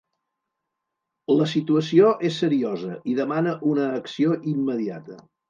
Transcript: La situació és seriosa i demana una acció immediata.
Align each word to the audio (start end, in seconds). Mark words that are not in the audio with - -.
La 1.39 1.47
situació 1.51 2.13
és 2.31 2.39
seriosa 2.45 2.97
i 3.13 3.19
demana 3.21 3.55
una 3.75 3.87
acció 4.01 4.41
immediata. 4.57 5.21